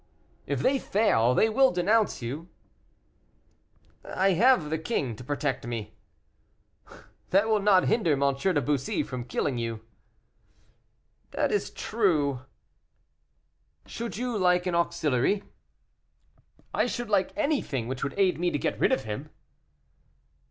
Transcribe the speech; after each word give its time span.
"If 0.47 0.61
they 0.63 0.79
fail 0.79 1.35
they 1.35 1.47
will 1.47 1.69
denounce 1.69 2.23
you." 2.23 2.49
"I 4.03 4.31
have 4.31 4.71
the 4.71 4.79
king 4.79 5.15
to 5.15 5.23
protect 5.23 5.67
me." 5.67 5.93
"That 7.29 7.47
will 7.47 7.59
not 7.59 7.83
hinder 7.85 8.13
M. 8.13 8.35
de 8.35 8.61
Bussy 8.61 9.03
from 9.03 9.25
killing 9.25 9.59
you." 9.59 9.81
"That 11.29 11.51
is 11.51 11.69
true." 11.69 12.41
"Should 13.85 14.17
you 14.17 14.35
like 14.35 14.65
an 14.65 14.73
auxiliary?" 14.73 15.43
"I 16.73 16.87
should 16.87 17.11
like 17.11 17.31
anything 17.37 17.87
which 17.87 18.03
would 18.03 18.15
aid 18.17 18.39
me 18.39 18.49
to 18.49 18.57
get 18.57 18.79
rid 18.79 18.91
of 18.91 19.03
him." 19.03 19.29